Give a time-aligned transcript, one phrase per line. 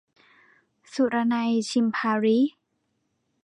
[0.93, 2.37] สุรนัย ฉิมพาลี